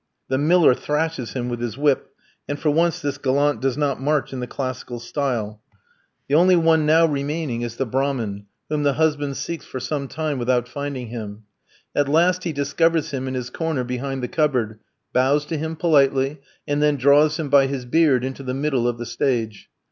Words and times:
The 0.29 0.39
miller 0.39 0.73
thrashes 0.73 1.33
him 1.33 1.47
with 1.47 1.59
his 1.61 1.77
whip, 1.77 2.09
and 2.49 2.57
for 2.57 2.71
once 2.71 2.99
this 2.99 3.19
gallant 3.19 3.61
does 3.61 3.77
not 3.77 4.01
march 4.01 4.33
in 4.33 4.39
the 4.39 4.47
classical 4.47 4.99
style. 4.99 5.61
The 6.27 6.33
only 6.33 6.55
one 6.55 6.87
now 6.87 7.05
remaining 7.05 7.61
is 7.61 7.75
the 7.75 7.85
Brahmin, 7.85 8.47
whom 8.67 8.81
the 8.81 8.93
husband 8.93 9.37
seeks 9.37 9.63
for 9.63 9.79
some 9.79 10.07
time 10.07 10.39
without 10.39 10.67
finding 10.67 11.09
him. 11.09 11.43
At 11.95 12.09
last 12.09 12.45
he 12.45 12.51
discovers 12.51 13.11
him 13.11 13.27
in 13.27 13.35
his 13.35 13.51
corner 13.51 13.83
behind 13.83 14.23
the 14.23 14.27
cupboard, 14.27 14.79
bows 15.13 15.45
to 15.45 15.57
him 15.59 15.75
politely, 15.75 16.39
and 16.67 16.81
then 16.81 16.95
draws 16.95 17.37
him 17.37 17.49
by 17.49 17.67
his 17.67 17.85
beard 17.85 18.23
into 18.25 18.41
the 18.41 18.55
middle 18.55 18.87
of 18.87 18.97
the 18.97 19.05
stage. 19.05 19.69